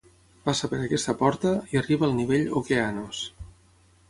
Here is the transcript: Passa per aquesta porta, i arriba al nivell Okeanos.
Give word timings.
Passa 0.47 0.69
per 0.71 0.79
aquesta 0.85 1.15
porta, 1.19 1.51
i 1.75 1.79
arriba 1.83 2.09
al 2.09 2.17
nivell 2.21 2.51
Okeanos. 2.63 3.23